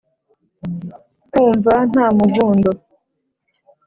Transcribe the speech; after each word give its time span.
nkumva 1.29 1.73
nta 1.89 2.05
muvundo 2.17 2.69